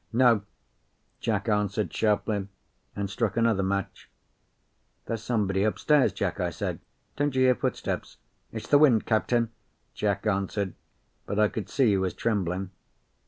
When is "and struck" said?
2.95-3.37